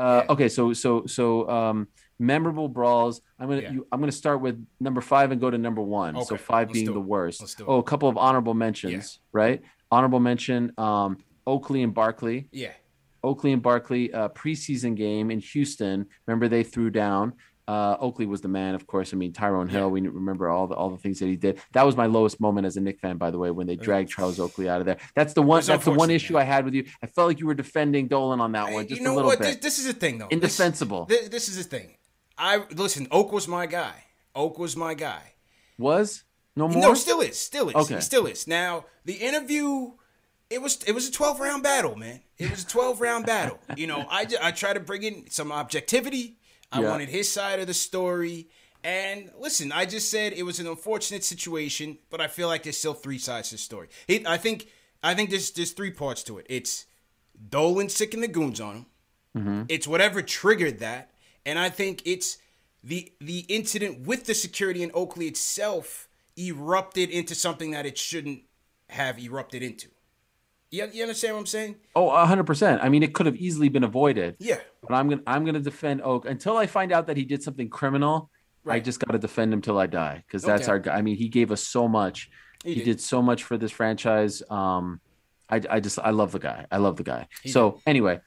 Uh, 0.00 0.24
okay, 0.30 0.48
so 0.48 0.72
so 0.72 1.04
so 1.06 1.48
um, 1.50 1.86
memorable 2.18 2.68
brawls. 2.68 3.20
I'm 3.38 3.48
gonna 3.48 3.60
Yeah. 3.60 3.72
you, 3.72 3.86
I'm 3.92 4.00
gonna 4.00 4.12
start 4.12 4.40
with 4.40 4.64
number 4.80 5.02
five 5.02 5.30
and 5.30 5.40
go 5.40 5.50
to 5.50 5.58
number 5.58 5.82
one. 5.82 6.14
So 6.24 6.36
5 6.36 6.68
let's 6.68 6.72
being 6.72 6.92
the 6.92 7.00
worst. 7.00 7.40
Let's 7.40 7.54
do 7.54 7.64
it. 7.64 7.68
Oh, 7.68 7.78
a 7.78 7.82
couple 7.82 8.08
of 8.08 8.16
honorable 8.16 8.54
mentions, 8.54 9.20
right? 9.32 9.62
Honorable 9.90 10.20
mention: 10.20 10.72
um, 10.78 11.18
Oakley 11.46 11.82
and 11.82 11.92
Barkley. 11.92 12.48
Yeah. 12.50 12.72
Oakley 13.22 13.52
and 13.52 13.60
Barkley 13.60 14.12
uh, 14.14 14.30
preseason 14.30 14.94
game 14.96 15.30
in 15.30 15.40
Houston. 15.40 16.06
Remember 16.26 16.48
they 16.48 16.62
threw 16.62 16.88
down. 16.88 17.34
Uh, 17.70 17.96
Oakley 18.00 18.26
was 18.26 18.40
the 18.40 18.48
man, 18.48 18.74
of 18.74 18.84
course. 18.84 19.14
I 19.14 19.16
mean 19.16 19.32
Tyrone 19.32 19.68
Hill. 19.68 19.82
Yeah. 19.82 19.86
We 19.86 20.00
remember 20.00 20.48
all 20.48 20.66
the 20.66 20.74
all 20.74 20.90
the 20.90 20.96
things 20.96 21.20
that 21.20 21.26
he 21.26 21.36
did. 21.36 21.60
That 21.70 21.86
was 21.86 21.96
my 21.96 22.06
lowest 22.06 22.40
moment 22.40 22.66
as 22.66 22.76
a 22.76 22.80
Knick 22.80 22.98
fan, 22.98 23.16
by 23.16 23.30
the 23.30 23.38
way, 23.38 23.52
when 23.52 23.68
they 23.68 23.76
dragged 23.76 24.10
Charles 24.10 24.40
Oakley 24.40 24.68
out 24.68 24.80
of 24.80 24.86
there. 24.86 24.96
That's 25.14 25.34
the 25.34 25.42
one. 25.42 25.62
That's 25.62 25.84
the 25.84 25.92
one 25.92 26.10
issue. 26.10 26.36
I 26.36 26.42
had 26.42 26.64
with 26.64 26.74
you. 26.74 26.86
I 27.00 27.06
felt 27.06 27.28
like 27.28 27.38
you 27.38 27.46
were 27.46 27.54
defending 27.54 28.08
Dolan 28.08 28.40
on 28.40 28.50
that 28.52 28.72
one, 28.72 28.88
just 28.88 28.98
you 29.00 29.04
know 29.04 29.14
a 29.14 29.14
little 29.14 29.30
what? 29.30 29.38
bit. 29.38 29.62
This, 29.62 29.76
this 29.76 29.78
is 29.78 29.86
the 29.86 29.92
thing, 29.92 30.18
though. 30.18 30.26
Indefensible. 30.32 31.04
This, 31.04 31.28
this 31.28 31.48
is 31.48 31.58
the 31.58 31.62
thing. 31.62 31.96
I 32.36 32.64
listen. 32.74 33.06
Oak 33.12 33.30
was 33.30 33.46
my 33.46 33.66
guy. 33.66 33.94
Oak 34.34 34.58
was 34.58 34.76
my 34.76 34.94
guy. 34.94 35.34
was 35.78 36.24
no 36.56 36.66
more. 36.66 36.82
No, 36.82 36.94
still 36.94 37.20
is. 37.20 37.38
Still 37.38 37.68
is. 37.68 37.76
Okay. 37.76 37.94
He 37.94 38.00
still 38.00 38.26
is. 38.26 38.48
Now 38.48 38.86
the 39.04 39.14
interview. 39.14 39.92
It 40.48 40.60
was 40.60 40.82
it 40.88 40.92
was 40.92 41.08
a 41.08 41.12
twelve 41.12 41.38
round 41.38 41.62
battle, 41.62 41.94
man. 41.94 42.22
It 42.36 42.50
was 42.50 42.64
a 42.64 42.66
twelve 42.66 43.00
round 43.00 43.26
battle. 43.26 43.60
You 43.76 43.86
know, 43.86 44.04
I 44.10 44.26
I 44.42 44.50
try 44.50 44.72
to 44.72 44.80
bring 44.80 45.04
in 45.04 45.30
some 45.30 45.52
objectivity. 45.52 46.39
I 46.72 46.80
Yeah. 46.80 46.90
wanted 46.90 47.08
his 47.08 47.30
side 47.30 47.60
of 47.60 47.66
the 47.66 47.74
story. 47.74 48.48
And 48.82 49.30
listen, 49.38 49.72
I 49.72 49.84
just 49.84 50.10
said 50.10 50.32
it 50.32 50.44
was 50.44 50.58
an 50.58 50.66
unfortunate 50.66 51.22
situation, 51.24 51.98
but 52.08 52.20
I 52.20 52.28
feel 52.28 52.48
like 52.48 52.62
there's 52.62 52.78
still 52.78 52.94
three 52.94 53.18
sides 53.18 53.50
to 53.50 53.56
the 53.56 53.58
story. 53.58 53.88
It, 54.08 54.26
I 54.26 54.38
think 54.38 54.68
I 55.02 55.14
think 55.14 55.30
there's 55.30 55.50
there's 55.50 55.72
three 55.72 55.90
parts 55.90 56.22
to 56.24 56.38
it. 56.38 56.46
It's 56.48 56.86
Dolan 57.48 57.88
sicking 57.88 58.20
the 58.20 58.28
goons 58.28 58.60
on 58.60 58.76
him. 58.76 58.86
Mm-hmm. 59.36 59.62
It's 59.68 59.86
whatever 59.86 60.22
triggered 60.22 60.78
that, 60.80 61.12
and 61.44 61.58
I 61.58 61.68
think 61.70 62.02
it's 62.04 62.38
the 62.82 63.12
the 63.20 63.40
incident 63.48 64.06
with 64.06 64.24
the 64.24 64.34
security 64.34 64.82
in 64.82 64.90
Oakley 64.94 65.26
itself 65.26 66.08
erupted 66.38 67.10
into 67.10 67.34
something 67.34 67.72
that 67.72 67.84
it 67.84 67.98
shouldn't 67.98 68.42
have 68.88 69.18
erupted 69.18 69.62
into. 69.62 69.88
You, 70.70 70.88
you 70.92 71.02
understand 71.02 71.34
what 71.34 71.40
I'm 71.40 71.46
saying? 71.46 71.76
Oh, 71.96 72.08
100%. 72.10 72.78
I 72.82 72.88
mean, 72.88 73.02
it 73.02 73.12
could 73.12 73.26
have 73.26 73.36
easily 73.36 73.68
been 73.68 73.82
avoided. 73.84 74.36
Yeah. 74.38 74.58
But 74.86 74.94
I'm 74.94 75.08
gonna 75.08 75.22
I'm 75.26 75.44
gonna 75.44 75.60
defend 75.60 76.00
Oak 76.02 76.26
until 76.26 76.56
I 76.56 76.66
find 76.66 76.92
out 76.92 77.06
that 77.08 77.16
he 77.16 77.24
did 77.24 77.42
something 77.42 77.68
criminal. 77.68 78.30
I 78.66 78.68
Right. 78.70 78.84
just 78.84 79.00
got 79.00 79.12
to 79.12 79.18
defend 79.18 79.52
him 79.54 79.62
till 79.62 79.78
I 79.78 79.86
die 79.86 80.22
because 80.26 80.42
that's 80.42 80.62
Okay. 80.64 80.70
our 80.72 80.78
guy. 80.78 80.96
I 80.96 81.02
mean, 81.02 81.16
he 81.16 81.28
gave 81.28 81.50
us 81.50 81.66
so 81.66 81.88
much. 81.88 82.28
He, 82.64 82.74
did. 82.76 82.84
did. 82.84 83.00
so 83.00 83.22
much 83.22 83.42
for 83.44 83.56
this 83.56 83.70
franchise. 83.72 84.42
Um, 84.50 85.00
I 85.48 85.60
I 85.68 85.80
just 85.80 85.98
I 85.98 86.10
love 86.10 86.30
the 86.32 86.38
guy. 86.38 86.66
I 86.70 86.76
love 86.76 86.96
the 86.96 87.02
guy. 87.02 87.26
He 87.42 87.48
so 87.48 87.80
anyway, 87.86 88.20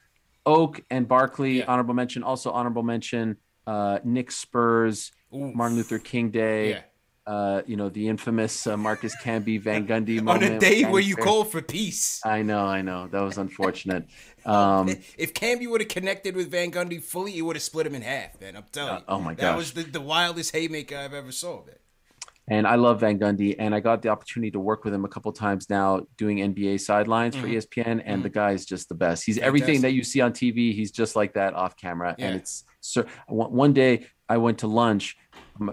Oak 0.44 0.82
and 0.90 1.08
Barkley 1.08 1.58
Yeah. 1.58 1.64
honorable 1.68 1.94
mention. 1.94 2.22
Also 2.22 2.50
honorable 2.50 2.82
mention. 2.82 3.36
Uh, 3.66 4.00
Knick 4.04 4.30
Spurs, 4.30 5.12
Oof. 5.34 5.54
Martin 5.54 5.76
Luther 5.78 5.98
King 5.98 6.30
Day. 6.30 6.70
Yeah. 6.70 6.80
Uh, 7.26 7.62
you 7.66 7.74
know 7.76 7.88
the 7.88 8.06
infamous 8.06 8.66
uh, 8.66 8.76
Marcus 8.76 9.16
Camby 9.22 9.58
Van 9.58 9.86
Gundy 9.90 10.20
moment. 10.20 10.44
On 10.44 10.52
a 10.56 10.58
day 10.60 10.84
where 10.84 11.00
you 11.00 11.16
call 11.16 11.44
for 11.44 11.62
peace. 11.62 12.20
I 12.24 12.42
know, 12.42 12.66
I 12.66 12.82
know. 12.82 13.08
That 13.08 13.20
was 13.20 13.38
unfortunate. 13.38 14.06
Um, 14.46 14.90
if 15.16 15.32
Camby 15.32 15.66
would 15.70 15.80
have 15.80 15.88
connected 15.88 16.36
with 16.36 16.50
Van 16.50 16.70
Gundy 16.70 17.02
fully, 17.02 17.32
he 17.32 17.40
would 17.40 17.56
have 17.56 17.62
split 17.62 17.86
him 17.86 17.94
in 17.94 18.02
half, 18.02 18.38
man. 18.42 18.56
I'm 18.58 18.64
telling 18.70 18.92
Uh, 18.92 18.98
you. 18.98 19.04
oh 19.08 19.18
my 19.18 19.32
God. 19.32 19.38
That 19.38 19.50
gosh. 19.52 19.56
was 19.56 19.72
the, 19.72 19.82
the 19.84 20.02
wildest 20.02 20.54
haymaker 20.54 20.98
I've 20.98 21.14
ever 21.14 21.32
saw, 21.32 21.64
man. 21.64 21.76
and 22.46 22.66
I 22.66 22.74
love 22.74 23.00
Van 23.00 23.18
Gundy, 23.18 23.56
and 23.58 23.74
I 23.74 23.80
got 23.80 24.02
the 24.02 24.10
opportunity 24.10 24.50
to 24.50 24.60
work 24.60 24.84
with 24.84 24.92
him 24.92 25.06
a 25.06 25.08
couple 25.08 25.32
times 25.32 25.70
now 25.70 26.02
doing 26.18 26.36
NBA 26.54 26.78
sidelines 26.82 27.34
for 27.34 27.46
E 27.46 27.54
ESPN, 27.54 28.02
and 28.04 28.22
the 28.22 28.28
guy 28.28 28.50
is 28.50 28.66
just 28.66 28.90
the 28.90 28.94
best. 28.94 29.24
He's 29.24 29.38
everything 29.38 29.80
that 29.80 29.88
Mm-hmm. 29.88 29.96
You 29.96 30.04
see 30.04 30.20
on 30.20 30.32
TV. 30.34 30.74
He's 30.74 30.90
just 30.90 31.16
like 31.16 31.32
that 31.40 31.54
off 31.54 31.74
camera, 31.78 32.14
Yeah. 32.18 32.26
and 32.26 32.36
it's 32.36 32.64
so. 32.80 33.06
One 33.28 33.72
day 33.72 34.08
I 34.28 34.38
went 34.38 34.58
to 34.58 34.66
lunch 34.66 35.16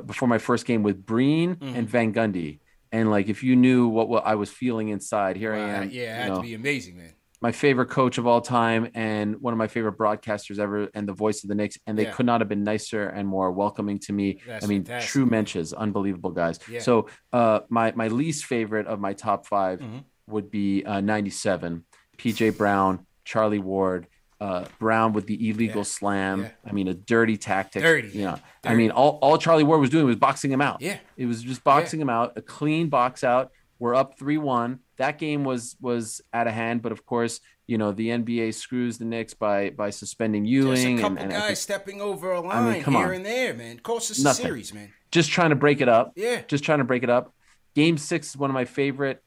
before 0.05 0.27
my 0.27 0.37
first 0.37 0.65
game 0.65 0.83
with 0.83 1.05
Breen 1.05 1.55
Mm-hmm. 1.55 1.75
and 1.75 1.89
Van 1.89 2.13
Gundy, 2.13 2.59
and 2.91 3.09
like 3.09 3.27
if 3.29 3.43
you 3.43 3.55
knew 3.55 3.87
what, 3.87 4.09
what 4.09 4.25
I 4.25 4.35
was 4.35 4.49
feeling 4.49 4.89
inside, 4.89 5.37
here 5.37 5.53
I 5.53 5.59
am. 5.59 5.89
yeah, 5.91 6.01
it 6.01 6.21
had 6.21 6.27
know, 6.29 6.35
to 6.37 6.41
be 6.41 6.53
amazing, 6.53 6.97
man. 6.97 7.13
my 7.41 7.51
favorite 7.51 7.87
coach 7.89 8.17
of 8.19 8.27
all 8.27 8.41
time 8.41 8.89
and 8.93 9.41
one 9.41 9.53
of 9.53 9.57
my 9.57 9.67
favorite 9.67 9.97
broadcasters 9.97 10.59
ever 10.59 10.89
and 10.93 11.07
the 11.07 11.13
voice 11.13 11.43
of 11.43 11.47
the 11.49 11.55
Knicks. 11.55 11.77
And 11.87 11.97
they 11.97 12.03
Yeah. 12.03 12.11
could 12.11 12.27
not 12.27 12.39
have 12.41 12.47
been 12.49 12.63
nicer 12.63 13.07
and 13.07 13.27
more 13.27 13.51
welcoming 13.51 13.97
to 13.99 14.13
me. 14.13 14.39
That's 14.45 14.63
I 14.63 14.67
mean, 14.67 14.83
fantastic, 14.83 15.09
true 15.11 15.25
man. 15.25 15.45
menches, 15.45 15.73
unbelievable 15.75 16.31
guys. 16.31 16.59
Yeah. 16.69 16.81
So 16.81 17.07
uh, 17.33 17.61
my, 17.69 17.93
my 17.95 18.09
least 18.09 18.45
favorite 18.45 18.85
of 18.85 18.99
my 18.99 19.13
top 19.13 19.47
5 19.47 19.79
Mm-hmm. 19.79 19.97
would 20.27 20.51
be 20.51 20.85
uh, 20.85 21.01
97, 21.01 21.83
PJ 22.19 22.55
Brown, 22.57 23.07
Charlie 23.25 23.57
Ward, 23.59 24.05
uh, 24.41 24.65
Brown 24.79 25.13
with 25.13 25.27
the 25.27 25.49
illegal 25.49 25.81
Yeah. 25.81 25.83
slam. 25.83 26.41
Yeah. 26.41 26.49
I 26.65 26.71
mean, 26.73 26.87
a 26.87 26.93
dirty 26.95 27.37
tactic. 27.37 27.83
Dirty. 27.83 28.09
You 28.09 28.25
know, 28.25 28.39
I 28.65 28.73
mean, 28.73 28.89
all, 28.91 29.19
all 29.21 29.37
Charlie 29.37 29.63
Ward 29.63 29.79
was 29.79 29.89
doing 29.91 30.05
was 30.07 30.15
boxing 30.17 30.51
him 30.51 30.61
out. 30.61 30.81
Yeah. 30.81 30.97
It 31.15 31.27
was 31.27 31.43
just 31.43 31.63
boxing 31.63 32.01
him 32.01 32.09
out, 32.09 32.33
a 32.35 32.41
clean 32.41 32.89
box 32.89 33.23
out. 33.23 33.51
We're 33.79 33.95
up 33.95 34.17
three 34.19 34.37
one. 34.39 34.79
That 34.97 35.17
game 35.19 35.43
was 35.43 35.75
was 35.79 36.21
out 36.33 36.47
of 36.47 36.53
hand, 36.53 36.81
but 36.81 36.91
of 36.91 37.05
course, 37.05 37.39
you 37.67 37.77
know 37.77 37.91
the 37.91 38.09
NBA 38.09 38.53
screws 38.55 38.97
the 38.97 39.05
Knicks 39.05 39.33
by 39.33 39.69
by 39.71 39.89
suspending 39.91 40.45
Ewing. 40.45 40.67
There's 40.67 40.83
a 40.85 40.95
couple 40.97 41.07
and, 41.17 41.19
and 41.19 41.31
guys 41.31 41.45
think 41.47 41.57
stepping 41.57 42.01
over 42.01 42.31
a 42.31 42.41
line 42.41 42.81
come 42.83 42.95
here 42.95 43.07
on. 43.07 43.13
and 43.13 43.25
there, 43.25 43.53
man. 43.53 43.79
Cost 43.79 44.11
us 44.11 44.19
a 44.19 44.23
Nothing. 44.23 44.45
series, 44.45 44.73
man. 44.73 44.91
just 45.11 45.29
trying 45.31 45.49
to 45.51 45.55
break 45.55 45.81
it 45.81 45.89
up. 45.89 46.13
Yeah. 46.15 46.41
just 46.47 46.63
trying 46.63 46.77
to 46.79 46.83
break 46.83 47.03
it 47.03 47.09
up. 47.09 47.33
Game 47.75 47.97
six 47.97 48.29
is 48.31 48.37
one 48.37 48.49
of 48.49 48.53
my 48.55 48.65
favorite 48.65 49.23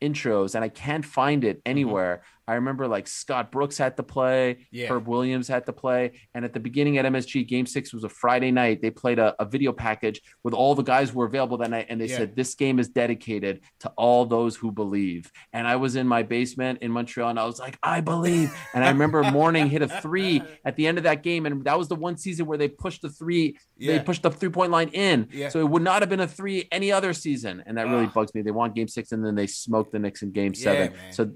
intros, 0.00 0.54
and 0.54 0.64
I 0.64 0.68
can't 0.68 1.04
find 1.04 1.44
it 1.44 1.60
anywhere. 1.64 2.22
I 2.48 2.54
remember 2.54 2.88
like 2.88 3.06
Scott 3.06 3.52
Brooks 3.52 3.78
had 3.78 3.96
to 3.96 4.02
play. 4.02 4.66
Yeah. 4.70 4.88
Herb 4.88 5.06
Williams 5.06 5.46
had 5.48 5.64
to 5.66 5.72
play, 5.72 6.12
and 6.34 6.44
at 6.44 6.52
the 6.52 6.60
beginning 6.60 6.98
at 6.98 7.04
MSG, 7.04 7.46
Game 7.46 7.66
Six 7.66 7.92
was 7.92 8.04
a 8.04 8.08
Friday 8.08 8.50
night. 8.50 8.82
They 8.82 8.90
played 8.90 9.18
a, 9.18 9.34
a 9.40 9.44
video 9.44 9.72
package 9.72 10.20
with 10.42 10.54
all 10.54 10.74
the 10.74 10.82
guys 10.82 11.10
who 11.10 11.18
were 11.20 11.26
available 11.26 11.56
that 11.58 11.70
night, 11.70 11.86
and 11.88 12.00
they 12.00 12.06
Yeah. 12.06 12.18
said 12.18 12.36
this 12.36 12.54
game 12.54 12.78
is 12.78 12.88
dedicated 12.88 13.60
to 13.80 13.88
all 13.96 14.26
those 14.26 14.56
who 14.56 14.72
believe. 14.72 15.30
And 15.52 15.66
I 15.68 15.76
was 15.76 15.96
in 15.96 16.06
my 16.08 16.22
basement 16.22 16.80
in 16.82 16.90
Montreal, 16.90 17.30
and 17.30 17.38
I 17.38 17.44
was 17.44 17.58
like, 17.60 17.78
I 17.82 18.00
believe. 18.00 18.52
And 18.74 18.84
I 18.84 18.88
remember 18.88 19.22
Mourning 19.30 19.68
hit 19.68 19.82
a 19.82 19.88
three 19.88 20.42
at 20.64 20.76
the 20.76 20.86
end 20.86 20.98
of 20.98 21.04
that 21.04 21.22
game, 21.22 21.46
and 21.46 21.64
that 21.64 21.78
was 21.78 21.88
the 21.88 21.94
one 21.96 22.16
season 22.16 22.46
where 22.46 22.58
they 22.58 22.68
pushed 22.68 23.02
the 23.02 23.08
three, 23.10 23.56
Yeah. 23.78 23.98
they 23.98 24.04
pushed 24.04 24.22
the 24.22 24.30
three 24.30 24.48
point 24.50 24.70
line 24.72 24.88
in. 24.88 25.28
So 25.50 25.60
it 25.60 25.68
would 25.68 25.82
not 25.82 26.02
have 26.02 26.08
been 26.08 26.20
a 26.20 26.26
three 26.28 26.66
any 26.72 26.90
other 26.92 27.12
season, 27.12 27.62
and 27.66 27.76
that 27.78 27.86
really 27.88 28.06
bugs 28.06 28.34
me. 28.34 28.42
They 28.42 28.50
want 28.50 28.74
Game 28.74 28.88
Six, 28.88 29.12
and 29.12 29.24
then 29.24 29.34
they 29.34 29.46
smoked 29.46 29.92
the 29.92 29.98
Knicks 29.98 30.22
in 30.22 30.32
Game 30.32 30.54
Seven. 30.54 30.92
man. 30.92 31.12
So 31.12 31.30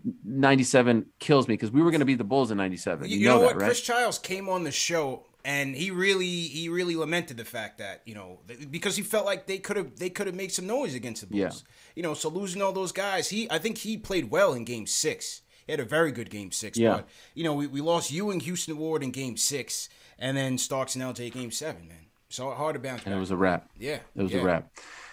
ninety-seven 0.96 1.12
kills 1.20 1.48
me 1.48 1.54
because 1.54 1.70
we 1.70 1.82
were 1.82 1.90
going 1.90 2.00
to 2.00 2.06
beat 2.06 2.18
the 2.18 2.24
Bulls 2.24 2.50
in 2.50 2.58
ninety-seven. 2.58 3.08
You, 3.08 3.18
You, 3.18 3.28
know, 3.28 3.36
know, 3.36 3.40
what? 3.42 3.48
that, 3.54 3.60
right? 3.60 3.66
Chris 3.66 3.80
Childs 3.80 4.18
came 4.18 4.48
on 4.48 4.64
the 4.64 4.72
show 4.72 5.24
and 5.46 5.76
he 5.76 5.92
really 5.92 6.26
he 6.26 6.68
really 6.68 6.96
lamented 6.96 7.36
the 7.36 7.44
fact 7.44 7.78
that 7.78 8.02
you 8.04 8.14
know 8.14 8.40
because 8.70 8.96
he 8.96 9.02
felt 9.02 9.24
like 9.24 9.46
they 9.46 9.58
could 9.58 9.76
have 9.76 9.96
they 9.96 10.10
could 10.10 10.26
have 10.26 10.34
made 10.34 10.52
some 10.52 10.66
noise 10.66 10.94
against 10.94 11.20
the 11.20 11.28
Bulls. 11.28 11.64
Yeah. 11.66 11.72
You 11.94 12.02
know, 12.02 12.14
so 12.14 12.28
losing 12.28 12.60
all 12.60 12.72
those 12.72 12.92
guys, 12.92 13.30
he 13.30 13.48
I 13.50 13.58
think 13.58 13.78
he 13.78 13.96
played 13.96 14.30
well 14.30 14.52
in 14.52 14.64
Game 14.64 14.86
Six. 14.86 15.42
He 15.64 15.72
had 15.72 15.80
a 15.80 15.84
very 15.84 16.10
good 16.10 16.30
Game 16.30 16.50
Six. 16.50 16.76
Yeah. 16.76 16.94
But 16.94 17.08
you 17.34 17.44
know, 17.44 17.54
we, 17.54 17.68
we 17.68 17.80
lost 17.80 18.10
Ewing, 18.10 18.40
Houston 18.40 18.76
Ward 18.76 19.04
in 19.04 19.12
Game 19.12 19.36
Six, 19.36 19.88
and 20.18 20.36
then 20.36 20.58
Starks 20.58 20.96
and 20.96 21.04
LJ 21.04 21.32
Game 21.32 21.52
Seven. 21.52 21.86
Man, 21.88 22.06
so 22.28 22.50
hard 22.50 22.74
to 22.74 22.80
bounce 22.80 23.04
back. 23.04 23.14
it 23.14 23.18
was 23.18 23.30
a 23.30 23.36
wrap. 23.36 23.70
yeah, 23.78 24.00
It 24.16 24.22
was 24.22 24.32
yeah. 24.32 24.40
a 24.40 24.44
wrap. 24.44 24.70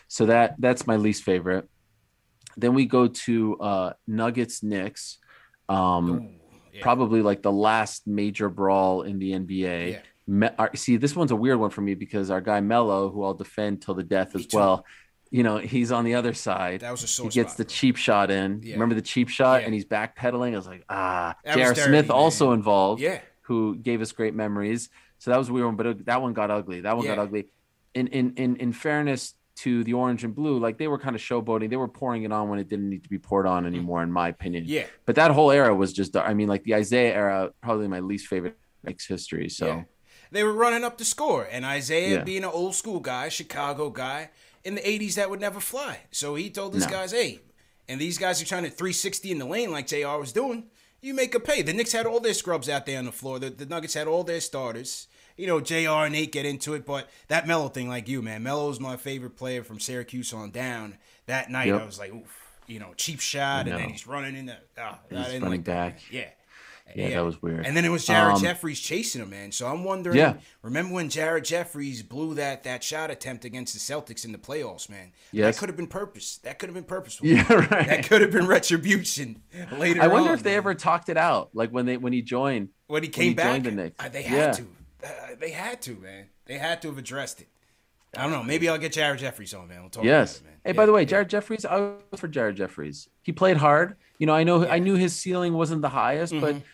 So 0.07 0.25
that 0.25 0.55
that's 0.59 0.87
my 0.87 0.95
least 0.95 1.23
favorite. 1.23 1.69
Then 2.57 2.73
we 2.73 2.85
go 2.85 3.07
to 3.07 3.57
uh, 3.59 3.93
Nuggets 4.07 4.63
Knicks. 4.63 5.19
Um, 5.69 6.29
yeah. 6.73 6.81
Probably 6.81 7.21
like 7.21 7.41
the 7.41 7.51
last 7.51 8.07
major 8.07 8.49
brawl 8.49 9.03
in 9.03 9.19
the 9.19 9.31
NBA. 9.33 9.91
Yeah. 9.91 9.99
Me- 10.25 10.49
our- 10.57 10.75
see, 10.75 10.97
this 10.97 11.15
one's 11.15 11.31
a 11.31 11.35
weird 11.35 11.59
one 11.59 11.69
for 11.69 11.81
me 11.81 11.93
because 11.95 12.29
our 12.31 12.41
guy 12.41 12.61
Mello, 12.61 13.09
who 13.09 13.23
I'll 13.23 13.33
defend 13.33 13.81
till 13.81 13.93
the 13.93 14.03
death 14.03 14.35
as 14.35 14.47
well, 14.51 14.85
you 15.29 15.43
know, 15.43 15.57
he's 15.57 15.91
on 15.91 16.05
the 16.05 16.15
other 16.15 16.33
side. 16.33 16.81
That 16.81 16.91
was 16.91 17.03
a 17.03 17.07
sore 17.07 17.25
he 17.25 17.31
gets 17.31 17.53
spot. 17.53 17.57
the 17.57 17.65
cheap 17.65 17.95
shot 17.97 18.31
in. 18.31 18.61
Yeah. 18.63 18.73
Remember 18.73 18.95
the 18.95 19.01
cheap 19.01 19.29
shot, 19.29 19.63
and 19.63 19.73
he's 19.73 19.85
backpedaling. 19.85 20.53
I 20.53 20.57
was 20.57 20.67
like, 20.67 20.83
ah. 20.89 21.35
J.R. 21.53 21.73
Smith 21.75 22.07
man. 22.07 22.11
also 22.11 22.51
involved. 22.53 23.01
Yeah. 23.01 23.19
who 23.41 23.75
gave 23.75 24.01
us 24.01 24.11
great 24.11 24.33
memories. 24.33 24.89
So 25.19 25.31
that 25.31 25.37
was 25.37 25.49
a 25.49 25.53
weird 25.53 25.65
one, 25.65 25.75
but 25.75 25.85
it, 25.85 26.05
that 26.05 26.21
one 26.21 26.33
got 26.33 26.49
ugly. 26.51 26.81
That 26.81 26.95
one 26.97 27.05
got 27.05 27.19
ugly. 27.19 27.47
In 27.93 28.07
in 28.07 28.33
in 28.35 28.55
in 28.57 28.73
fairness 28.73 29.33
to 29.55 29.83
the 29.83 29.93
orange 29.93 30.23
and 30.23 30.33
blue, 30.35 30.57
like 30.57 30.77
they 30.77 30.87
were 30.87 30.97
kind 30.97 31.15
of 31.15 31.21
showboating. 31.21 31.69
They 31.69 31.75
were 31.77 31.87
pouring 31.87 32.23
it 32.23 32.31
on 32.31 32.49
when 32.49 32.59
it 32.59 32.67
didn't 32.69 32.89
need 32.89 33.03
to 33.03 33.09
be 33.09 33.19
poured 33.19 33.45
on 33.45 33.65
anymore, 33.65 34.01
in 34.03 34.11
my 34.11 34.29
opinion. 34.29 34.63
Yeah. 34.67 34.85
But 35.05 35.15
that 35.15 35.31
whole 35.31 35.51
era 35.51 35.73
was 35.75 35.93
just. 35.93 36.15
I 36.17 36.33
mean, 36.33 36.47
like 36.49 36.63
the 36.63 36.73
Isiah 36.73 37.13
era, 37.13 37.51
probably 37.61 37.87
my 37.87 37.99
least 37.99 38.27
favorite 38.27 38.57
Knicks 38.83 39.05
history. 39.05 39.49
So 39.49 39.67
Yeah. 39.67 39.83
they 40.31 40.43
were 40.43 40.53
running 40.53 40.83
up 40.83 40.97
the 40.97 41.05
score. 41.05 41.47
And 41.51 41.63
Isiah, 41.65 42.15
Yeah. 42.17 42.23
being 42.23 42.43
an 42.43 42.49
old 42.49 42.75
school 42.75 42.99
guy, 42.99 43.29
Chicago 43.29 43.89
guy, 43.89 44.31
in 44.63 44.75
the 44.75 44.81
80s, 44.87 45.15
that 45.15 45.29
would 45.29 45.39
never 45.41 45.59
fly. 45.59 45.99
So 46.11 46.35
he 46.35 46.49
told 46.49 46.73
his 46.73 46.85
No. 46.85 46.91
guys, 46.91 47.11
hey, 47.11 47.39
and 47.87 48.01
these 48.01 48.17
guys 48.17 48.41
are 48.41 48.45
trying 48.45 48.63
to 48.63 48.69
360 48.69 49.31
in 49.31 49.37
the 49.37 49.45
lane 49.45 49.71
like 49.71 49.87
JR 49.87 50.17
was 50.17 50.33
doing. 50.33 50.65
You 51.01 51.13
make 51.13 51.35
a 51.35 51.39
pay. 51.39 51.61
The 51.61 51.73
Knicks 51.73 51.91
had 51.91 52.05
all 52.05 52.21
their 52.21 52.33
scrubs 52.33 52.69
out 52.69 52.85
there 52.85 52.97
on 52.97 53.05
the 53.05 53.11
floor. 53.11 53.37
The, 53.37 53.49
the 53.49 53.65
Nuggets 53.65 53.93
had 53.93 54.07
all 54.07 54.23
their 54.23 54.39
starters. 54.39 55.07
You 55.37 55.47
know, 55.47 55.59
JR 55.59 55.75
and 56.05 56.13
Nate 56.13 56.31
get 56.31 56.45
into 56.45 56.73
it, 56.75 56.85
but 56.85 57.09
that 57.27 57.47
Mello 57.47 57.67
thing, 57.69 57.89
like 57.89 58.07
you, 58.07 58.21
man. 58.21 58.43
Mello's 58.43 58.79
my 58.79 58.97
favorite 58.97 59.35
player 59.35 59.63
from 59.63 59.79
Syracuse 59.79 60.31
on 60.33 60.51
down. 60.51 60.97
That 61.25 61.49
night, 61.49 61.67
Yep. 61.67 61.81
I 61.81 61.85
was 61.85 61.99
like, 61.99 62.13
oof. 62.13 62.39
You 62.65 62.79
know, 62.79 62.93
cheap 62.95 63.19
shot, 63.19 63.67
and 63.67 63.77
then 63.77 63.89
he's 63.89 64.07
running 64.07 64.37
in 64.37 64.45
the. 64.45 64.55
Oh, 64.77 64.95
He's 65.09 65.19
running 65.19 65.41
like 65.43 65.63
back. 65.65 65.99
Yeah. 66.09 66.29
Yeah, 66.95 67.09
that 67.09 67.21
was 67.25 67.41
weird. 67.41 67.65
And 67.65 67.75
then 67.75 67.83
it 67.85 67.89
was 67.89 68.05
Jared 68.05 68.35
Um, 68.35 68.41
Jeffries 68.41 68.79
chasing 68.79 69.21
him, 69.21 69.29
man. 69.31 69.51
So 69.51 69.67
I'm 69.67 69.83
wondering. 69.83 70.17
Yeah. 70.17 70.35
Remember 70.61 70.93
when 70.93 71.09
Jared 71.09 71.43
Jeffries 71.43 72.03
blew 72.03 72.35
that 72.35 72.63
that 72.63 72.81
shot 72.83 73.09
attempt 73.11 73.43
against 73.43 73.73
the 73.73 73.79
Celtics 73.79 74.23
in 74.23 74.31
the 74.31 74.37
playoffs, 74.37 74.89
man? 74.89 75.11
Yes. 75.33 75.55
That 75.55 75.59
could 75.59 75.69
have 75.69 75.75
been 75.75 75.87
purpose. 75.87 76.37
That 76.43 76.57
could 76.59 76.69
have 76.69 76.73
been 76.73 76.83
purposeful. 76.85 77.27
Yeah, 77.27 77.51
right. 77.53 77.87
That 77.87 78.05
could 78.07 78.21
have 78.21 78.31
been 78.31 78.47
retribution 78.47 79.41
later. 79.77 80.01
I 80.01 80.07
wonder 80.07 80.29
on, 80.29 80.35
if 80.37 80.43
they 80.43 80.51
man. 80.51 80.57
ever 80.57 80.73
talked 80.75 81.09
it 81.09 81.17
out, 81.17 81.49
like 81.53 81.69
when 81.71 81.85
they 81.85 81.97
when 81.97 82.13
he 82.13 82.21
joined. 82.21 82.69
when 82.87 83.03
he 83.03 83.07
when 83.07 83.11
came 83.13 83.27
he 83.29 83.33
back. 83.33 83.63
the 83.63 83.71
Knicks. 83.71 83.95
uh, 84.05 84.07
they 84.09 84.23
Yeah. 84.23 84.29
had 84.29 84.53
to. 84.53 84.67
Uh, 85.03 85.35
they 85.39 85.51
had 85.51 85.81
to, 85.83 85.95
man. 85.95 86.27
They 86.45 86.57
had 86.57 86.81
to 86.83 86.87
have 86.89 86.97
addressed 86.97 87.41
it. 87.41 87.47
I 88.15 88.23
don't 88.23 88.31
know. 88.31 88.43
Maybe 88.43 88.69
I'll 88.69 88.77
get 88.77 88.93
Jared 88.93 89.19
Jeffries 89.19 89.53
on, 89.53 89.67
man. 89.67 89.81
We'll 89.81 89.89
talk 89.89 90.03
Yes. 90.03 90.37
about 90.37 90.41
it, 90.41 90.49
man. 90.49 90.57
Hey, 90.63 90.69
Yeah, 90.69 90.73
by 90.77 90.85
the 90.85 90.93
way, 90.93 91.01
yeah. 91.01 91.05
Jared 91.07 91.29
Jeffries, 91.29 91.65
I 91.65 91.77
was 92.11 92.19
for 92.19 92.27
Jared 92.27 92.55
Jeffries. 92.55 93.09
He 93.23 93.31
played 93.31 93.57
hard. 93.57 93.95
You 94.19 94.27
know, 94.27 94.33
I 94.33 94.43
know 94.43 94.67
I 94.67 94.79
knew 94.79 94.95
his 94.95 95.15
ceiling 95.15 95.53
wasn't 95.53 95.81
the 95.81 95.89
highest, 95.89 96.33
but 96.39 96.55
Mm-hmm. 96.55 96.65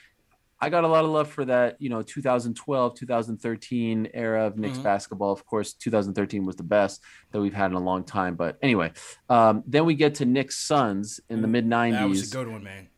I 0.62 0.70
got 0.70 0.84
a 0.84 0.90
lot 0.90 1.06
of 1.06 1.10
love 1.12 1.30
for 1.30 1.46
that, 1.46 1.78
you 1.82 1.88
know, 1.88 2.02
2012, 2.02 2.94
2013 2.94 4.10
era 4.14 4.46
of 4.48 4.54
Mm-hmm. 4.54 4.62
Knicks 4.64 4.78
basketball. 4.80 5.32
Of 5.32 5.46
course, 5.46 5.72
2013 5.72 6.46
was 6.46 6.58
the 6.58 6.64
best 6.64 7.02
that 7.32 7.40
we've 7.40 7.54
had 7.54 7.72
in 7.72 7.78
a 7.78 7.80
long 7.80 8.04
time. 8.04 8.36
But 8.36 8.58
anyway, 8.62 8.92
um, 9.30 9.64
then 9.66 9.86
we 9.86 9.94
get 9.94 10.16
to 10.16 10.26
Knicks 10.26 10.58
Suns 10.58 11.22
in 11.30 11.42
the 11.42 11.48
mid 11.48 11.66
90s. 11.66 11.92
That 11.94 12.10
was 12.10 12.20
a 12.22 12.26
90s. 12.26 12.32
good 12.34 12.48
one, 12.50 12.64
man. 12.66 12.90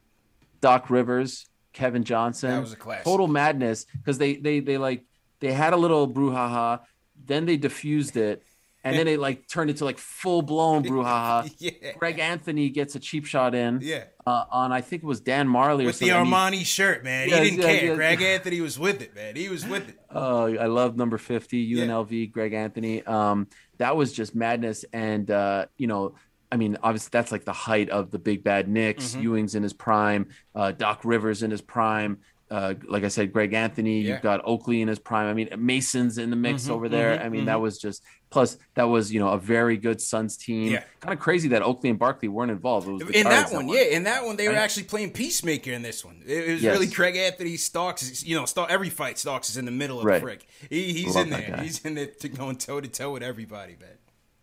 Doc 0.61 0.89
Rivers, 0.89 1.45
Kevin 1.71 2.03
Johnson. 2.03 2.49
That 2.49 2.61
was 2.61 2.73
a 2.73 2.77
classic. 2.77 3.05
Total 3.05 3.27
madness 3.27 3.85
because 3.93 4.17
they 4.17 4.37
they 4.37 4.59
they 4.59 4.79
like 4.79 5.05
they 5.41 5.51
had 5.51 5.73
a 5.73 5.77
little 5.77 6.07
brouhaha, 6.07 6.79
then 7.25 7.45
they 7.45 7.57
diffused 7.57 8.15
it, 8.15 8.43
and 8.83 8.97
then 8.97 9.07
it 9.07 9.19
like 9.19 9.47
turned 9.49 9.69
into 9.69 9.83
like 9.85 9.97
full 9.97 10.41
blown 10.41 10.83
brouhaha. 10.83 11.53
Yeah. 11.59 11.91
Greg 11.99 12.17
Anthony 12.19 12.69
gets 12.69 12.95
a 12.95 12.99
cheap 12.99 13.25
shot 13.25 13.53
in. 13.53 13.79
Yeah. 13.81 14.05
Uh, 14.25 14.45
on 14.51 14.71
I 14.71 14.81
think 14.81 15.03
it 15.03 15.05
was 15.05 15.19
Dan 15.19 15.47
Majerle 15.47 15.83
or 15.83 15.85
With 15.87 15.99
the 15.99 16.09
and 16.11 16.27
he- 16.27 16.33
Armani 16.33 16.65
shirt, 16.65 17.03
man. 17.03 17.29
Yeah, 17.29 17.43
he 17.43 17.49
didn't 17.51 17.59
yeah, 17.59 17.79
care. 17.79 17.89
yeah. 17.89 17.95
Greg 17.95 18.21
Anthony 18.35 18.61
was 18.61 18.79
with 18.79 19.01
it, 19.01 19.13
man. 19.13 19.35
He 19.35 19.49
was 19.49 19.65
with 19.67 19.89
it. 19.89 19.99
Oh, 20.09 20.45
I 20.55 20.65
love 20.65 20.95
number 20.95 21.17
50, 21.17 21.75
UNLV, 21.75 22.31
Greg 22.31 22.53
Anthony. 22.53 23.03
Um, 23.03 23.47
that 23.77 23.95
was 23.95 24.13
just 24.13 24.33
madness. 24.35 24.85
And, 24.93 25.29
uh, 25.29 25.65
you 25.77 25.87
know, 25.87 26.15
I 26.51 26.57
mean, 26.57 26.77
obviously 26.83 27.09
that's 27.11 27.31
like 27.31 27.45
the 27.45 27.53
height 27.53 27.89
of 27.89 28.11
the 28.11 28.19
big 28.19 28.43
bad 28.43 28.67
Knicks. 28.67 29.11
Mm-hmm. 29.11 29.21
Ewing's 29.21 29.55
in 29.55 29.63
his 29.63 29.73
prime, 29.73 30.27
uh, 30.55 30.71
Doc 30.71 31.01
Rivers 31.03 31.43
in 31.43 31.51
his 31.51 31.61
prime. 31.61 32.19
Uh, 32.51 32.73
like 32.89 33.05
I 33.05 33.07
said, 33.07 33.31
Greg 33.31 33.53
Anthony, 33.53 34.01
Yeah. 34.01 34.13
you've 34.15 34.21
got 34.21 34.41
Oakley 34.43 34.81
in 34.81 34.89
his 34.89 34.99
prime. 34.99 35.25
I 35.27 35.33
mean, 35.33 35.47
Mason's 35.57 36.17
in 36.17 36.29
the 36.31 36.35
mix 36.35 36.65
Mhm, 36.67 36.71
over 36.71 36.89
there. 36.89 37.17
mhm, 37.17 37.25
I 37.25 37.29
mean, 37.29 37.41
mhm. 37.43 37.45
that 37.45 37.61
was 37.61 37.77
just, 37.77 38.03
plus 38.29 38.57
that 38.75 38.83
was, 38.83 39.09
you 39.13 39.21
know, 39.21 39.29
a 39.29 39.37
very 39.37 39.77
good 39.77 40.01
Suns 40.01 40.35
team. 40.35 40.73
Yeah. 40.73 40.83
Kind 40.99 41.13
of 41.13 41.19
crazy 41.21 41.47
that 41.47 41.61
Oakley 41.61 41.89
and 41.89 41.97
Barkley 41.97 42.27
weren't 42.27 42.51
involved. 42.51 42.89
It 42.89 42.91
was 42.91 43.03
the 43.03 43.17
In 43.17 43.23
that 43.23 43.53
one, 43.53 43.69
yeah, 43.69 43.83
in 43.83 44.03
that 44.03 44.25
one, 44.25 44.35
they 44.35 44.49
were 44.49 44.55
actually 44.55 44.83
playing 44.83 45.11
peacemaker 45.11 45.71
in 45.71 45.81
this 45.81 46.03
one. 46.03 46.21
It, 46.27 46.51
was 46.51 46.61
Yes. 46.61 46.73
really 46.73 46.87
Greg 46.93 47.15
Anthony 47.15 47.55
Starks. 47.55 48.21
You 48.25 48.35
know, 48.35 48.45
every 48.65 48.89
fight 48.89 49.17
Starks 49.17 49.49
is 49.49 49.55
in 49.55 49.63
the 49.63 49.71
middle 49.71 49.99
of 49.99 50.03
Right. 50.05 50.15
the 50.15 50.21
frick. 50.21 50.45
He, 50.69 50.91
he's 50.91 51.15
Love 51.15 51.27
in 51.27 51.29
there. 51.31 51.51
guy. 51.55 51.63
He's 51.63 51.79
in 51.85 51.95
there 51.95 52.07
to 52.07 52.27
going 52.27 52.57
toe 52.57 52.81
to 52.81 52.87
toe 52.89 53.13
with 53.13 53.23
everybody, 53.23 53.77
man. 53.79 53.89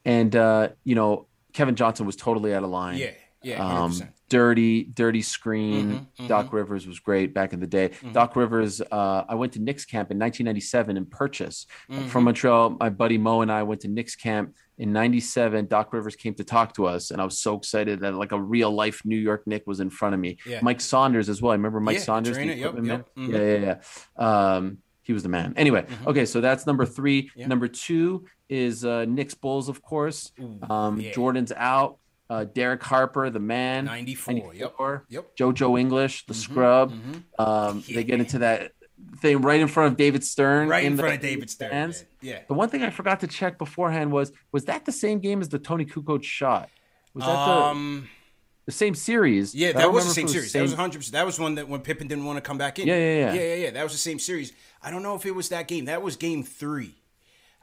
And, 0.06 0.34
uh, 0.34 0.68
you 0.82 0.94
know, 0.94 1.26
Kevin 1.52 1.74
Johnson 1.74 2.06
was 2.06 2.16
totally 2.16 2.54
out 2.54 2.62
of 2.64 2.70
line. 2.70 2.96
Yeah, 2.96 3.10
yeah, 3.42 3.64
um, 3.64 3.90
100%. 3.92 4.08
dirty, 4.28 4.84
dirty 4.84 5.22
screen. 5.22 6.06
Mhm, 6.18 6.28
Doc 6.28 6.52
Rivers 6.52 6.86
was 6.86 6.98
great 6.98 7.32
back 7.34 7.52
in 7.52 7.60
the 7.60 7.66
day. 7.66 7.90
Doc 8.12 8.36
Rivers, 8.36 8.80
uh, 8.80 9.24
I 9.28 9.34
went 9.34 9.52
to 9.54 9.60
Knicks 9.60 9.84
camp 9.84 10.10
in 10.10 10.18
1997 10.18 10.96
in 10.96 11.06
Purchase 11.06 11.66
Mm-hmm. 11.90 12.08
from 12.08 12.24
Montreal. 12.24 12.70
My 12.80 12.90
buddy 12.90 13.16
Mo 13.18 13.40
and 13.42 13.50
I 13.50 13.62
went 13.62 13.80
to 13.82 13.88
Knicks 13.88 14.16
camp 14.16 14.54
in 14.78 14.92
97. 14.92 15.66
Doc 15.66 15.92
Rivers 15.92 16.14
came 16.16 16.34
to 16.34 16.44
talk 16.44 16.74
to 16.74 16.86
us, 16.86 17.10
and 17.10 17.20
I 17.20 17.24
was 17.24 17.38
so 17.40 17.56
excited 17.56 18.00
that 18.00 18.14
like 18.14 18.32
a 18.32 18.40
real 18.40 18.70
life 18.70 19.02
New 19.04 19.16
York 19.16 19.46
Knick 19.46 19.66
was 19.66 19.80
in 19.80 19.90
front 19.90 20.14
of 20.14 20.20
me. 20.20 20.38
Yeah. 20.46 20.60
Mike 20.62 20.80
Saunders 20.80 21.28
as 21.28 21.40
well. 21.40 21.52
I 21.52 21.54
remember 21.54 21.80
Mike 21.80 21.96
Yeah, 21.96 22.02
Saunders. 22.02 22.36
trainer, 22.36 22.52
yep, 22.52 22.74
yep, 22.74 22.82
man. 22.84 23.04
mhm. 23.16 23.32
Yeah, 23.32 23.38
yeah, 23.68 23.76
yeah. 24.18 24.54
Um, 24.56 24.78
he 25.02 25.12
was 25.14 25.22
the 25.22 25.28
man. 25.30 25.54
Anyway, 25.56 25.86
okay, 26.06 26.26
so 26.26 26.40
that's 26.42 26.66
number 26.66 26.84
three. 26.84 27.30
Number 27.34 27.66
two 27.66 28.26
is 28.50 28.84
uh, 28.84 29.06
Knicks 29.06 29.34
Bulls, 29.34 29.68
of 29.70 29.80
course. 29.80 30.32
Um. 30.68 31.00
Jordan's 31.14 31.52
out. 31.56 31.96
Uh, 32.30 32.44
Derek 32.44 32.82
Harper, 32.82 33.30
the 33.30 33.40
man. 33.40 33.86
94, 33.86 34.34
yep. 34.34 34.44
94. 34.44 35.04
Yep. 35.08 35.36
JoJo 35.36 35.80
English, 35.80 36.26
the 36.26 36.34
scrub. 36.34 36.92
mhm. 36.92 37.22
Um, 37.38 37.82
They 37.88 38.04
get 38.04 38.20
into 38.20 38.40
that 38.40 38.72
thing 39.22 39.40
right 39.40 39.60
in 39.60 39.68
front 39.68 39.92
of 39.92 39.96
David 39.96 40.24
Stern. 40.24 40.68
Right 40.68 40.84
in 40.84 40.96
the 40.96 41.02
front 41.02 41.16
of 41.16 41.20
David 41.22 41.48
Stern. 41.48 41.94
Yeah. 42.20 42.40
The 42.48 42.54
one 42.54 42.68
thing 42.68 42.82
I 42.82 42.90
forgot 42.90 43.20
to 43.20 43.26
check 43.26 43.56
beforehand 43.56 44.12
was 44.12 44.32
was 44.52 44.66
that 44.66 44.84
the 44.84 44.92
same 44.92 45.20
game 45.20 45.40
as 45.40 45.48
the 45.48 45.58
Toni 45.58 45.86
Kukoc 45.86 46.22
shot? 46.22 46.68
Was 47.14 47.24
that 47.24 47.30
Um, 47.34 48.08
the, 48.66 48.72
the 48.72 48.72
same 48.72 48.94
series? 48.94 49.54
yeah, 49.54 49.72
that 49.72 49.90
was 49.90 50.04
the 50.06 50.12
same 50.12 50.26
it 50.26 50.30
series. 50.30 50.52
That 50.52 50.60
was 50.62 50.74
100%. 50.74 51.10
That 51.12 51.24
was 51.24 51.38
one 51.40 51.54
that 51.54 51.66
when 51.68 51.80
Pippen 51.80 52.08
didn't 52.08 52.26
want 52.26 52.36
to 52.36 52.42
come 52.42 52.58
back 52.58 52.78
in. 52.78 52.86
Yeah, 52.86 52.96
yeah, 52.96 53.16
yeah. 53.16 53.32
Yeah, 53.34 53.40
yeah, 53.40 53.54
yeah. 53.54 53.70
That 53.70 53.84
was 53.84 53.92
the 53.92 53.98
same 53.98 54.18
series. 54.18 54.52
I 54.82 54.90
don't 54.90 55.02
know 55.02 55.14
if 55.14 55.24
it 55.24 55.34
was 55.34 55.48
that 55.48 55.66
game. 55.66 55.86
That 55.86 56.02
was 56.02 56.16
game 56.16 56.42
three. 56.42 56.94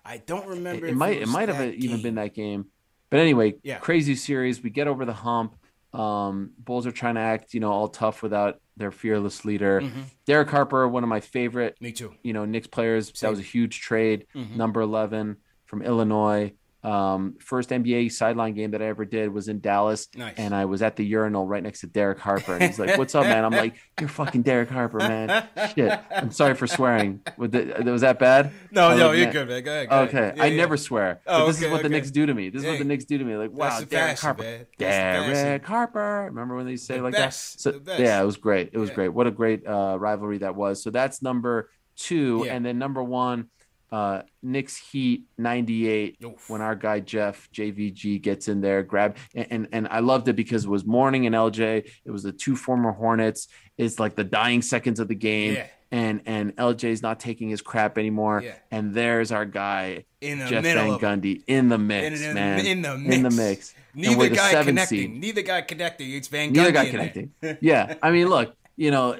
I 0.03 0.17
don't 0.17 0.47
remember. 0.47 0.85
it, 0.87 0.91
if 0.91 0.95
might 0.95 1.17
it 1.17 1.21
was 1.21 1.29
might 1.29 1.49
have 1.49 1.57
that 1.59 1.75
even 1.75 2.01
been 2.01 2.15
that 2.15 2.33
game. 2.33 2.65
But 3.09 3.19
anyway, 3.19 3.55
Yeah. 3.63 3.77
crazy 3.77 4.15
series. 4.15 4.61
We 4.61 4.69
get 4.69 4.87
over 4.87 5.05
the 5.05 5.13
hump. 5.13 5.55
Um, 5.93 6.51
Bulls 6.57 6.85
are 6.85 6.91
trying 6.91 7.15
to 7.15 7.21
act, 7.21 7.53
you 7.53 7.59
know, 7.61 7.71
all 7.71 7.87
tough 7.87 8.21
without 8.21 8.59
their 8.75 8.91
fearless 8.91 9.45
leader. 9.45 9.79
Mm-hmm. 9.81 10.01
Derek 10.25 10.49
Harper, 10.49 10.87
one 10.87 11.03
of 11.03 11.09
my 11.09 11.21
favorite 11.21 11.77
Me 11.79 11.91
too. 11.93 12.13
you 12.23 12.33
know, 12.33 12.43
Knicks 12.43 12.67
players. 12.67 13.11
That 13.21 13.29
was 13.29 13.39
a 13.39 13.43
huge 13.43 13.79
trade. 13.79 14.25
Mm-hmm. 14.35 14.57
Number 14.57 14.81
11 14.81 15.37
from 15.65 15.81
Illinois. 15.81 16.53
Um, 16.85 17.35
first 17.39 17.69
NBA 17.69 18.11
sideline 18.11 18.53
game 18.53 18.71
that 18.71 18.81
I 18.81 18.85
ever 18.85 19.05
did 19.05 19.33
was 19.33 19.47
in 19.47 19.59
Dallas. 19.59 20.07
Nice. 20.15 20.35
And 20.37 20.53
I 20.53 20.65
was 20.65 20.81
at 20.81 20.95
the 20.95 21.03
urinal 21.05 21.47
right 21.47 21.63
next 21.63 21.79
to 21.81 21.87
Derek 21.87 22.19
Harper. 22.19 22.53
And 22.53 22.63
he's 22.63 22.77
like, 22.79 22.97
What's 22.97 23.15
up, 23.15 23.23
man? 23.25 23.43
I'm 23.43 23.51
like, 23.51 23.75
You're 23.99 24.09
fucking 24.09 24.43
Derek 24.43 24.69
Harper, 24.69 24.99
man. 24.99 25.47
Shit. 25.75 25.99
I'm 26.11 26.31
sorry 26.31 26.53
for 26.55 26.67
swearing. 26.67 27.21
Was, 27.37 27.49
the, 27.51 27.81
was 27.85 28.01
that 28.01 28.19
bad? 28.19 28.51
No, 28.71 28.95
no, 28.95 29.11
you're 29.11 29.31
good, 29.31 29.47
man. 29.47 29.63
Go 29.63 29.71
ahead. 29.71 29.89
Go 29.89 29.95
Okay, 30.01 30.17
ahead. 30.17 30.37
Yeah, 30.37 30.43
I 30.43 30.45
yeah. 30.47 30.57
never 30.57 30.77
swear. 30.77 31.21
Oh, 31.25 31.47
this 31.47 31.57
okay, 31.57 31.65
is 31.65 31.71
what 31.71 31.77
the 31.81 31.87
okay. 31.87 31.95
Knicks 31.95 32.11
do 32.11 32.25
to 32.25 32.33
me. 32.33 32.49
This 32.49 32.61
is 32.63 32.67
what 32.69 32.77
the 32.77 32.85
Knicks 32.85 33.05
do 33.05 33.17
to 33.17 33.23
me. 33.23 33.35
Like, 33.35 33.51
wow, 33.51 33.79
Derek 33.79 33.89
fashion, 34.19 34.25
Harper. 34.25 34.43
man. 34.43 34.65
Derek. 34.77 35.65
Harper. 35.65 36.25
Remember 36.25 36.55
when 36.55 36.65
they 36.65 36.75
say 36.77 36.97
The 36.97 37.03
like 37.03 37.13
best, 37.13 37.55
that? 37.55 37.59
So 37.61 37.71
the 37.79 38.01
yeah, 38.01 38.21
it 38.21 38.25
was 38.25 38.37
great. 38.37 38.69
It 38.73 38.77
was 38.77 38.89
Yeah. 38.89 38.95
great. 38.95 39.09
What 39.09 39.27
a 39.27 39.31
great 39.31 39.65
uh, 39.65 39.97
rivalry 39.99 40.39
that 40.39 40.55
was. 40.55 40.83
So 40.83 40.89
that's 40.91 41.21
number 41.21 41.69
two, 41.95 42.45
and 42.49 42.65
then 42.65 42.77
number 42.77 43.01
one, 43.03 43.49
uh, 43.91 44.21
Knicks 44.41 44.77
Heat 44.77 45.25
'98. 45.37 46.17
Oof. 46.23 46.49
When 46.49 46.61
our 46.61 46.75
guy 46.75 46.99
Jeff 46.99 47.49
JVG 47.53 48.21
gets 48.21 48.47
in 48.47 48.61
there, 48.61 48.83
grab 48.83 49.17
and, 49.33 49.47
and 49.51 49.67
and 49.71 49.87
I 49.89 49.99
loved 49.99 50.27
it 50.27 50.35
because 50.35 50.65
it 50.65 50.69
was 50.69 50.85
Mourning 50.85 51.25
and 51.25 51.35
LJ. 51.35 51.89
It 52.05 52.11
was 52.11 52.23
the 52.23 52.31
two 52.31 52.55
former 52.55 52.91
Hornets. 52.91 53.47
It's 53.77 53.99
like 53.99 54.15
the 54.15 54.23
dying 54.23 54.61
seconds 54.61 54.99
of 54.99 55.07
the 55.07 55.15
game. 55.15 55.53
Yeah. 55.55 55.67
And 55.91 56.21
and 56.25 56.55
LJ's 56.55 57.01
not 57.01 57.19
taking 57.19 57.47
his 57.49 57.61
crap 57.61 57.97
anymore. 57.97 58.41
Yeah. 58.43 58.55
And 58.71 58.93
there's 58.93 59.31
our 59.31 59.45
guy 59.45 60.05
In 60.19 60.39
the 60.39 60.45
Jeff 60.47 60.63
middle 60.63 60.97
Van. 60.97 61.21
Gundy 61.21 61.43
in 61.47 61.69
the 61.69 61.77
mix, 61.77 62.21
in, 62.21 62.29
in, 62.29 62.33
man. 62.33 62.65
in 62.65 62.81
the 62.81 62.93
In 62.95 63.03
mix. 63.07 63.21
the 63.23 63.29
mix. 63.29 63.73
Neither 63.93 64.29
the 64.29 64.35
guy 64.35 64.63
connecting. 64.63 64.97
seed. 65.13 65.19
Neither 65.21 65.41
guy 65.43 65.61
connecting. 65.61 66.11
It's 66.11 66.27
Van 66.27 66.49
Gundy. 66.49 66.55
Neither 66.55 66.71
guy 66.71 66.89
connecting. 66.89 67.31
yeah. 67.61 67.95
I 68.01 68.11
mean, 68.11 68.27
look, 68.27 68.55
you 68.77 68.91
know, 68.91 69.17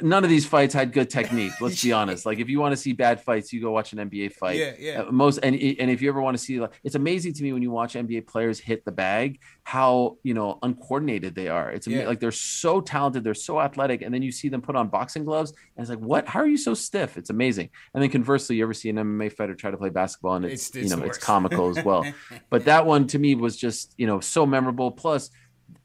none 0.00 0.24
of 0.24 0.30
these 0.30 0.44
fights 0.44 0.74
had 0.74 0.92
good 0.92 1.08
technique. 1.08 1.52
Let's 1.60 1.82
be 1.82 1.92
honest. 2.00 2.26
Like, 2.26 2.38
if 2.40 2.48
you 2.48 2.58
want 2.58 2.72
to 2.72 2.76
see 2.76 2.92
bad 2.92 3.20
fights, 3.20 3.52
you 3.52 3.60
go 3.60 3.70
watch 3.70 3.92
an 3.92 4.10
NBA 4.10 4.32
fight. 4.32 4.56
Yeah, 4.58 4.72
yeah. 4.78 5.02
Uh, 5.02 5.12
most 5.12 5.38
and 5.38 5.54
and 5.54 5.90
if 5.90 6.02
you 6.02 6.08
ever 6.08 6.20
want 6.20 6.36
to 6.36 6.42
see, 6.42 6.58
like, 6.60 6.72
it's 6.82 6.96
amazing 6.96 7.32
to 7.34 7.42
me 7.44 7.52
when 7.52 7.62
you 7.62 7.70
watch 7.70 7.94
NBA 7.94 8.26
players 8.26 8.58
hit 8.58 8.84
the 8.84 8.90
bag, 8.90 9.40
how 9.62 10.16
you 10.24 10.34
know 10.34 10.58
uncoordinated 10.62 11.34
they 11.36 11.48
are. 11.48 11.70
It's 11.70 11.86
Yeah. 11.86 12.06
like 12.08 12.18
they're 12.18 12.32
so 12.32 12.80
talented, 12.80 13.22
they're 13.22 13.34
so 13.34 13.60
athletic, 13.60 14.02
and 14.02 14.12
then 14.12 14.22
you 14.22 14.32
see 14.32 14.48
them 14.48 14.62
put 14.62 14.74
on 14.74 14.88
boxing 14.88 15.24
gloves, 15.24 15.50
and 15.76 15.82
it's 15.82 15.90
like, 15.90 16.00
what? 16.00 16.26
How 16.26 16.40
are 16.40 16.48
you 16.48 16.56
so 16.58 16.74
stiff? 16.74 17.16
It's 17.16 17.30
amazing. 17.30 17.70
And 17.94 18.02
then 18.02 18.10
conversely, 18.10 18.56
you 18.56 18.64
ever 18.64 18.74
see 18.74 18.88
an 18.90 18.96
MMA 18.96 19.32
fighter 19.32 19.54
try 19.54 19.70
to 19.70 19.76
play 19.76 19.90
basketball, 19.90 20.34
and 20.34 20.44
it's, 20.44 20.70
It's- 20.70 20.82
it's 20.84 20.90
you 20.92 20.96
know 21.00 21.04
it's 21.06 21.18
comical 21.18 21.70
as 21.76 21.84
well. 21.84 22.04
but 22.50 22.64
that 22.64 22.84
one 22.84 23.06
to 23.08 23.18
me 23.18 23.36
was 23.36 23.56
just 23.56 23.94
you 23.96 24.08
know 24.08 24.18
so 24.20 24.44
memorable. 24.44 24.90
Plus 24.90 25.30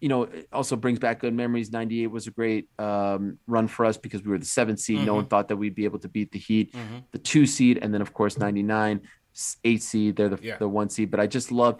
you 0.03 0.09
know, 0.09 0.23
it 0.23 0.49
also 0.51 0.75
brings 0.75 0.99
back 0.99 1.19
good 1.21 1.33
memories. 1.33 1.71
98 1.71 2.07
was 2.07 2.27
a 2.27 2.31
great 2.31 2.67
um, 2.77 3.39
run 3.47 3.69
for 3.69 3.85
us 3.85 3.95
because 3.95 4.21
we 4.21 4.31
were 4.31 4.37
the 4.37 4.43
seventh 4.45 4.81
seed. 4.81 4.97
No 4.97 5.03
Mm-hmm. 5.03 5.15
one 5.15 5.25
thought 5.27 5.47
that 5.47 5.55
we'd 5.55 5.75
be 5.75 5.85
able 5.85 5.99
to 5.99 6.09
beat 6.09 6.29
the 6.33 6.39
Heat, 6.39 6.75
the 7.13 7.17
two 7.19 7.45
seed, 7.45 7.79
and 7.81 7.93
then, 7.93 8.01
of 8.01 8.13
course, 8.13 8.37
99, 8.37 8.99
eight 9.63 9.81
seed. 9.81 10.17
They're 10.17 10.27
the, 10.27 10.39
Yeah. 10.41 10.57
the 10.57 10.67
one 10.67 10.89
seed. 10.89 11.09
But 11.09 11.21
I 11.21 11.27
just 11.27 11.53
love 11.53 11.79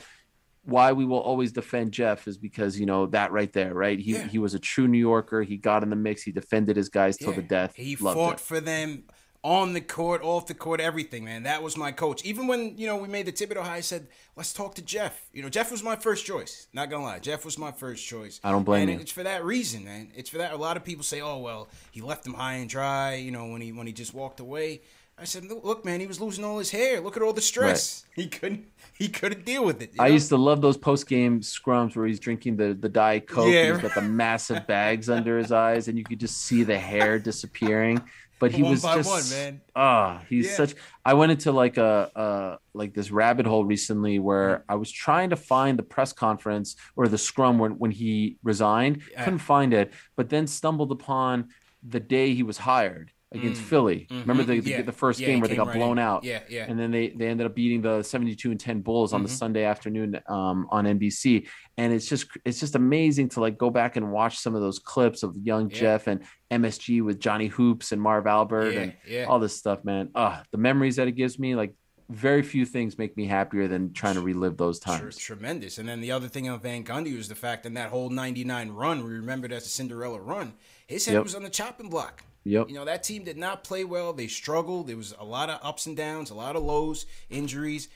why 0.64 0.94
we 0.94 1.04
will 1.04 1.20
always 1.20 1.52
defend 1.52 1.92
Jeff 1.92 2.26
is 2.26 2.38
because, 2.38 2.80
you 2.80 2.86
know, 2.86 3.08
that 3.08 3.34
right 3.34 3.52
there, 3.52 3.74
right? 3.74 4.00
He, 4.00 4.14
Yeah. 4.14 4.26
he 4.30 4.40
was 4.40 4.54
a 4.54 4.60
true 4.60 4.88
New 4.88 5.00
Yorker. 5.00 5.44
He 5.44 5.58
got 5.58 5.84
in 5.84 5.90
the 5.90 5.98
mix. 5.98 6.24
He 6.24 6.32
defended 6.32 6.78
his 6.78 6.88
guys 6.88 7.18
till 7.18 7.32
Yeah. 7.32 7.36
the 7.36 7.42
death. 7.42 7.76
He 7.76 7.98
Loved 7.98 8.18
fought 8.18 8.34
it. 8.36 8.40
for 8.40 8.62
them 8.62 9.04
on 9.44 9.74
the 9.74 9.82
court, 9.82 10.22
off 10.24 10.48
the 10.48 10.54
court, 10.54 10.80
everything, 10.80 11.26
man. 11.26 11.44
That 11.44 11.62
was 11.62 11.76
my 11.76 11.92
coach. 11.92 12.24
Even 12.24 12.48
when 12.48 12.78
you 12.78 12.88
know 12.88 12.96
we 12.96 13.10
made 13.10 13.26
the 13.26 13.32
Thibodeau 13.32 13.62
hire, 13.62 13.78
I 13.78 13.82
said, 13.82 14.08
"Let's 14.36 14.54
talk 14.54 14.76
to 14.76 14.82
Jeff." 14.82 15.28
You 15.34 15.44
know, 15.44 15.50
Jeff 15.50 15.70
was 15.70 15.84
my 15.84 15.98
first 15.98 16.26
choice. 16.26 16.68
Not 16.74 16.90
gonna 16.90 17.04
lie, 17.04 17.20
Jeff 17.20 17.44
was 17.44 17.58
my 17.58 17.72
first 17.72 18.06
choice. 18.06 18.40
I 18.44 18.52
don't 18.52 18.64
blame 18.64 18.84
and 18.84 18.92
you. 18.92 19.00
It's 19.00 19.12
for 19.12 19.24
that 19.24 19.44
reason, 19.44 19.84
man. 19.84 20.12
It's 20.16 20.30
for 20.30 20.38
that. 20.38 20.54
A 20.54 20.58
lot 20.58 20.78
of 20.78 20.86
people 20.86 21.04
say, 21.04 21.20
"Oh 21.20 21.40
well, 21.40 21.68
he 21.92 22.02
left 22.02 22.26
him 22.26 22.34
high 22.34 22.54
and 22.54 22.70
dry." 22.70 23.16
You 23.16 23.32
know, 23.32 23.48
when 23.48 23.62
he 23.62 23.72
when 23.74 23.86
he 23.86 23.94
just 23.94 24.14
walked 24.14 24.40
away. 24.40 24.82
I 25.16 25.26
said, 25.26 25.46
"Look, 25.46 25.86
man, 25.86 26.00
he 26.00 26.08
was 26.08 26.20
losing 26.20 26.44
all 26.44 26.58
his 26.58 26.72
hair. 26.72 27.00
Look 27.00 27.16
at 27.16 27.22
all 27.22 27.34
the 27.34 27.42
stress. 27.42 28.04
Right. 28.04 28.10
He 28.24 28.28
couldn't 28.30 28.68
he 28.94 29.10
couldn't 29.10 29.46
deal 29.46 29.66
with 29.66 29.82
it." 29.82 29.92
I 30.00 30.08
know? 30.08 30.14
used 30.14 30.30
to 30.30 30.38
love 30.38 30.62
those 30.62 30.78
post 30.78 31.08
game 31.08 31.42
scrums 31.42 31.96
where 31.96 32.08
he's 32.08 32.20
drinking 32.20 32.56
the 32.56 32.74
the 32.74 32.90
diet 32.90 33.28
coke. 33.28 33.52
Yeah. 33.52 33.74
he's 33.74 33.82
got 33.82 33.94
the 33.94 34.02
massive 34.02 34.66
bags 34.66 35.10
under 35.10 35.38
his 35.38 35.52
eyes, 35.52 35.88
and 35.88 35.98
you 35.98 36.04
could 36.04 36.20
just 36.20 36.38
see 36.38 36.64
the 36.64 36.80
hair 36.80 37.20
disappearing 37.20 38.02
but 38.44 38.52
he 38.52 38.62
one 38.62 38.72
was 38.72 38.82
just 38.82 39.10
one, 39.10 39.30
man. 39.30 39.62
Ah, 39.74 40.20
oh, 40.20 40.26
he's 40.28 40.48
yeah. 40.48 40.56
such. 40.56 40.76
I 41.06 41.14
went 41.14 41.32
into 41.32 41.54
like 41.54 41.78
a, 41.78 42.12
a 42.14 42.58
like 42.74 42.94
this 42.94 43.10
rabbit 43.10 43.46
hole 43.46 43.64
recently 43.64 44.20
where 44.20 44.58
mm. 44.58 44.64
I 44.68 44.76
was 44.76 44.92
trying 44.92 45.30
to 45.30 45.38
find 45.38 45.80
the 45.80 45.84
press 45.84 46.12
conference 46.12 46.76
or 46.98 47.08
the 47.08 47.18
scrum 47.18 47.58
when 47.58 47.80
when 47.80 47.92
he 47.92 48.36
resigned. 48.44 49.02
Yeah. 49.10 49.24
Couldn't 49.24 49.40
find 49.40 49.74
it, 49.74 49.94
but 50.18 50.28
then 50.28 50.46
stumbled 50.48 50.92
upon 50.92 51.52
the 51.88 52.02
day 52.02 52.34
he 52.34 52.44
was 52.44 52.58
hired 52.58 53.13
against 53.34 53.62
mm. 53.62 53.66
Philly. 53.66 54.08
Mm-hmm. 54.10 54.20
Remember 54.22 54.44
the, 54.44 54.60
the, 54.60 54.70
yeah. 54.70 54.82
the 54.82 54.92
first 54.92 55.20
yeah, 55.20 55.28
game 55.28 55.40
where 55.40 55.48
they 55.48 55.56
got 55.56 55.68
right 55.68 55.76
blown 55.76 55.98
in. 55.98 56.04
out? 56.04 56.24
Yeah, 56.24 56.42
yeah. 56.50 56.66
And 56.68 56.80
then 56.80 56.92
they, 56.92 57.10
they 57.10 57.28
ended 57.28 57.46
up 57.46 57.56
beating 57.56 57.82
the 57.82 58.04
72 58.04 58.52
and 58.52 58.60
10 58.60 58.82
Bulls 58.82 59.14
on 59.14 59.20
mm-hmm. 59.20 59.28
the 59.28 59.34
Sunday 59.34 59.64
afternoon 59.64 60.20
um, 60.28 60.68
on 60.70 60.86
NBC. 60.86 61.48
And 61.78 61.92
it's 61.92 62.08
just 62.08 62.28
it's 62.46 62.60
just 62.60 62.76
amazing 62.76 63.30
to 63.30 63.42
like 63.42 63.58
go 63.58 63.70
back 63.70 63.96
and 63.96 64.12
watch 64.12 64.38
some 64.38 64.54
of 64.54 64.62
those 64.62 64.80
clips 64.80 65.24
of 65.24 65.36
young 65.36 65.70
yeah. 65.70 65.78
Jeff 65.78 66.08
and 66.08 66.24
MSG 66.52 67.04
with 67.04 67.20
Johnny 67.20 67.48
Hoops 67.48 67.92
and 67.92 68.02
Marv 68.02 68.28
Albert 68.28 68.76
and 68.76 69.26
all 69.28 69.40
this 69.40 69.58
stuff, 69.58 69.84
man. 69.84 70.10
Ah, 70.14 70.44
the 70.52 70.58
memories 70.58 70.98
that 70.98 71.08
it 71.08 71.14
gives 71.14 71.40
me, 71.40 71.56
like 71.56 71.74
very 72.14 72.44
few 72.44 72.66
things 72.66 72.98
make 72.98 73.18
me 73.18 73.26
happier 73.26 73.68
than 73.68 73.94
trying 73.94 74.16
to 74.16 74.22
relive 74.22 74.58
those 74.58 74.80
times. 74.80 75.18
Tremendous. 75.18 75.78
And 75.78 75.88
then 75.88 76.02
the 76.02 76.12
other 76.12 76.28
thing 76.28 76.50
on 76.50 76.60
Van 76.60 76.84
Gundy 76.84 77.16
was 77.16 77.28
the 77.28 77.36
fact 77.36 77.64
that 77.64 77.74
that 77.74 77.90
whole 77.90 78.10
99 78.10 78.72
run, 78.72 79.04
we 79.04 79.12
remembered 79.12 79.52
as 79.52 79.66
a 79.66 79.70
Cinderella 79.70 80.20
run, 80.20 80.54
his 80.88 81.06
head 81.06 81.14
yep. 81.14 81.24
was 81.24 81.36
on 81.36 81.44
the 81.44 81.50
chopping 81.50 81.90
block. 81.90 82.24
Yep. 82.46 82.70
You 82.70 82.76
know, 82.76 82.86
that 82.86 83.04
team 83.04 83.24
did 83.24 83.38
not 83.38 83.64
play 83.64 83.84
well. 83.84 84.14
They 84.14 84.28
struggled. 84.28 84.88
There 84.88 84.98
was 84.98 85.14
a 85.18 85.26
lot 85.26 85.50
of 85.50 85.60
ups 85.64 85.86
and 85.86 85.96
downs, 85.96 86.30
a 86.30 86.36
lot 86.36 86.56
of 86.56 86.64
lows, 86.64 87.06
injuries. 87.30 87.88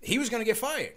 He 0.00 0.18
was 0.18 0.28
going 0.28 0.40
to 0.40 0.44
get 0.44 0.56
fired. 0.56 0.94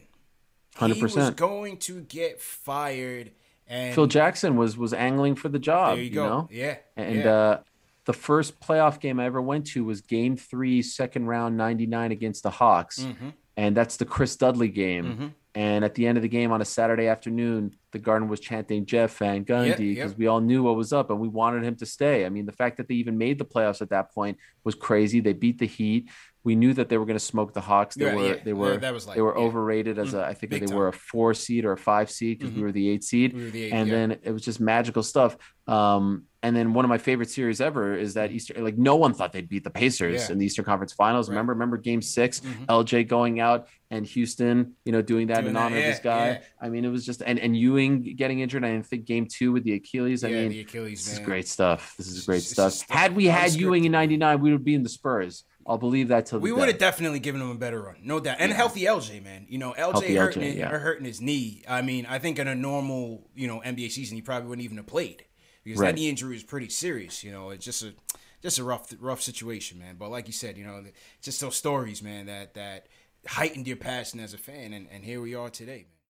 100%. 0.78 0.96
He 0.96 1.04
was 1.04 1.30
going 1.32 1.78
to 1.78 2.02
get 2.02 2.42
fired. 2.42 3.32
And 3.68 3.96
Phil 3.96 4.08
Jackson 4.08 4.58
was 4.58 4.78
was 4.78 4.94
angling 4.94 5.36
for 5.36 5.50
the 5.50 5.58
job. 5.58 5.96
There 5.96 6.04
you, 6.04 6.10
you 6.10 6.16
go. 6.16 6.28
Know? 6.28 6.50
Yeah. 6.52 6.78
And 6.96 7.16
yeah. 7.16 7.34
Uh, 7.34 7.60
the 8.06 8.14
first 8.14 8.60
playoff 8.60 9.00
game 9.00 9.20
I 9.20 9.26
ever 9.26 9.42
went 9.42 9.68
to 9.68 9.84
was 9.84 10.02
game 10.02 10.38
three, 10.38 10.82
second 10.82 11.26
round, 11.26 11.58
99 11.58 12.12
against 12.12 12.44
the 12.44 12.52
Hawks. 12.52 13.00
Mm-hmm. 13.00 13.30
And 13.58 13.76
that's 13.76 13.98
the 13.98 14.06
Chris 14.06 14.36
Dudley 14.36 14.68
game. 14.68 15.06
Mm-hmm. 15.06 15.28
And 15.56 15.86
at 15.86 15.96
the 15.96 16.06
end 16.06 16.18
of 16.18 16.22
the 16.22 16.28
game 16.28 16.52
on 16.52 16.62
a 16.62 16.66
Saturday 16.66 17.08
afternoon, 17.08 17.74
the 17.92 18.00
Garden 18.00 18.28
was 18.28 18.42
chanting 18.42 18.86
Jeff 18.86 19.18
Van 19.18 19.46
Gundy 19.46 19.78
because 19.78 19.80
yep, 19.80 20.10
yep. 20.10 20.18
we 20.18 20.28
all 20.28 20.42
knew 20.42 20.64
what 20.64 20.76
was 20.76 20.92
up 20.92 21.10
and 21.10 21.20
we 21.20 21.30
wanted 21.30 21.64
him 21.64 21.78
to 21.78 21.86
stay. 21.86 22.26
I 22.26 22.30
mean, 22.30 22.46
the 22.46 22.52
fact 22.52 22.76
that 22.78 22.90
they 22.90 22.96
even 22.96 23.18
made 23.18 23.40
the 23.40 23.46
playoffs 23.46 23.82
at 23.82 23.90
that 23.92 24.14
point 24.14 24.38
was 24.66 24.76
crazy. 24.76 25.22
They 25.22 25.32
beat 25.32 25.58
the 25.58 25.66
Heat. 25.66 26.10
We 26.46 26.56
knew 26.56 26.74
that 26.76 26.90
they 26.90 26.98
were 26.98 27.06
going 27.06 27.18
to 27.18 27.26
smoke 27.26 27.54
the 27.54 27.60
Hawks. 27.60 27.96
They 27.96 28.06
yeah, 28.06 28.16
were 28.16 28.28
yeah. 28.28 28.44
they 28.44 28.54
were 28.54 28.80
yeah, 28.80 28.92
like, 28.92 29.16
they 29.16 29.22
were 29.22 29.36
overrated 29.36 29.98
as 29.98 30.14
a 30.14 30.24
I 30.24 30.36
think 30.36 30.52
Big 30.52 30.62
they 30.62 30.68
time. 30.68 30.78
were 30.78 30.88
a 30.88 30.94
four 30.94 31.34
seed 31.34 31.66
or 31.66 31.72
a 31.72 31.78
five 31.78 32.12
seed 32.12 32.38
because 32.38 32.52
mm-hmm. 32.52 32.60
we 32.60 32.66
were 32.66 32.72
the 32.72 32.88
eight 32.88 33.04
seed. 33.04 33.34
We 33.34 33.50
the 33.50 33.64
eight, 33.64 33.72
and 33.74 33.92
then 33.92 34.20
it 34.24 34.32
was 34.32 34.44
just 34.44 34.60
magical 34.60 35.02
stuff. 35.02 35.38
Um, 35.68 36.26
and 36.44 36.56
then 36.56 36.76
one 36.76 36.86
of 36.86 36.90
my 36.90 37.00
favorite 37.00 37.32
series 37.32 37.60
ever 37.60 37.96
is 37.96 38.14
that 38.14 38.32
Easter. 38.32 38.54
Like 38.60 38.78
no 38.78 38.96
one 38.96 39.16
thought 39.16 39.34
they'd 39.34 39.50
beat 39.50 39.64
the 39.64 39.72
Pacers 39.72 40.30
in 40.30 40.38
the 40.38 40.46
Eastern 40.46 40.64
Conference 40.64 40.94
Finals. 40.94 41.28
Right. 41.28 41.34
Remember, 41.34 41.54
remember 41.54 41.78
Game 41.78 42.04
6 42.04 42.42
Mhm. 42.42 42.66
LJ 42.68 43.08
going 43.08 43.40
out 43.40 43.68
and 43.90 44.06
Houston, 44.06 44.74
you 44.86 44.92
know, 44.92 45.02
doing 45.02 45.28
that 45.28 45.42
Doing 45.42 45.48
in 45.48 45.54
that, 45.56 45.66
honor 45.66 45.78
of 45.78 45.84
this 45.84 46.00
guy. 46.00 46.42
I 46.62 46.70
mean, 46.70 46.86
it 46.86 46.90
was 46.90 47.04
just 47.04 47.24
and 47.26 47.40
and 47.40 47.58
Ewing 47.58 48.16
getting 48.16 48.42
injured. 48.42 48.64
I 48.64 48.80
think 48.84 49.06
Game 49.06 49.26
Two 49.28 49.54
with 49.54 49.64
the 49.64 49.74
Achilles. 49.74 50.24
I 50.24 50.30
mean, 50.30 50.50
the 50.50 50.60
Achilles, 50.60 51.04
this 51.04 51.14
man. 51.16 51.22
is 51.22 51.26
great 51.26 51.48
stuff. 51.48 51.96
This 51.98 52.08
is 52.10 52.26
great 52.28 52.42
just- 52.42 52.52
stuff. 52.52 52.74
it's 52.74 52.86
Had 52.92 53.16
we 53.16 53.26
had. 53.26 53.54
Ewing 53.54 53.86
in 53.86 53.92
'99, 53.92 54.42
we 54.42 54.52
would 54.52 54.64
be 54.64 54.76
in 54.76 54.84
the 54.84 54.90
Spurs. 54.90 55.46
I'll 55.68 55.78
believe 55.80 56.10
that 56.10 56.28
till 56.28 56.40
the 56.40 56.44
We 56.44 56.52
would 56.52 56.68
have 56.68 56.78
definitely 56.78 57.20
given 57.20 57.42
him 57.42 57.50
a 57.50 57.56
better 57.56 57.82
run, 57.82 57.96
no 58.04 58.20
doubt. 58.20 58.38
And 58.40 58.52
Yeah. 58.52 58.56
healthy 58.58 58.82
LJ, 58.86 59.20
man. 59.24 59.48
You 59.50 59.58
know, 59.58 59.72
LJ 59.74 59.78
Healthy 59.94 60.16
hurting, 60.16 60.42
LJ, 60.44 60.50
it- 60.52 60.58
yeah. 60.58 60.70
hurting 60.78 61.06
his 61.06 61.22
knee. 61.22 61.64
I 61.68 61.82
mean, 61.82 62.06
I 62.06 62.20
think 62.20 62.38
in 62.38 62.48
a 62.48 62.54
normal, 62.56 63.28
you 63.36 63.48
know, 63.48 63.62
NBA 63.62 63.90
season, 63.90 64.16
he 64.16 64.22
probably 64.22 64.48
wouldn't 64.48 64.64
even 64.64 64.78
have 64.78 64.86
played 64.88 65.26
because 65.64 65.80
Right. 65.80 65.88
that 65.88 65.96
knee 65.96 66.08
injury 66.10 66.36
is 66.36 66.44
pretty 66.44 66.70
serious. 66.70 67.24
You 67.24 67.32
know, 67.32 67.50
it's 67.50 67.66
just 67.66 67.82
a 67.84 67.94
just 68.44 68.60
a 68.60 68.64
rough 68.64 68.94
rough 69.00 69.24
situation, 69.24 69.80
man. 69.80 69.96
But 69.98 70.12
like 70.12 70.28
you 70.28 70.34
said, 70.34 70.56
you 70.56 70.66
know, 70.66 70.84
just 71.24 71.42
those 71.42 71.56
stories, 71.56 72.04
man, 72.04 72.28
that 72.28 72.54
that 72.54 72.86
heightened 73.26 73.66
your 73.68 73.78
passion 73.78 74.20
as 74.20 74.36
a 74.36 74.38
fan, 74.38 74.72
and, 74.72 74.88
and 74.92 75.04
here 75.04 75.20
we 75.20 75.34
are 75.34 75.50
today, 75.50 75.88
man. 75.88 75.95